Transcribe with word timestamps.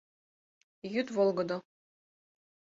Йӱд 0.93 1.07
волгыдо. 1.15 1.57